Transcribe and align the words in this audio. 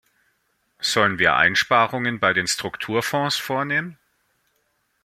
Sollen 0.79 1.19
wir 1.19 1.35
Einsparungen 1.35 2.19
bei 2.19 2.33
den 2.33 2.47
Strukturfonds 2.47 3.35
vornehmen? 3.37 3.99